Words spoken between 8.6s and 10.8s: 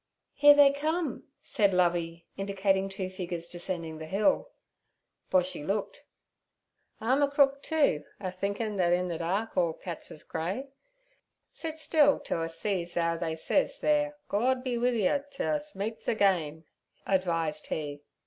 thet in ther dark all cats is grey.